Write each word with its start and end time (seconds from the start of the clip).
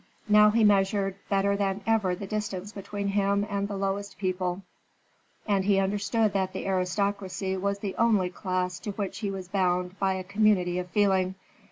Now 0.27 0.49
he 0.49 0.63
measured 0.63 1.17
better 1.29 1.55
than 1.55 1.81
ever 1.85 2.15
the 2.15 2.25
distance 2.25 2.71
between 2.71 3.09
him 3.09 3.45
and 3.47 3.67
the 3.67 3.77
lowest 3.77 4.17
people, 4.17 4.63
and 5.45 5.63
he 5.63 5.77
understood 5.77 6.33
that 6.33 6.53
the 6.53 6.65
aristocracy 6.65 7.55
was 7.55 7.77
the 7.77 7.95
only 7.97 8.31
class 8.31 8.79
to 8.79 8.93
which 8.93 9.19
he 9.19 9.29
was 9.29 9.47
bound 9.47 9.99
by 9.99 10.13
a 10.13 10.23
community 10.23 10.79
of 10.79 10.89
feeling. 10.89 11.35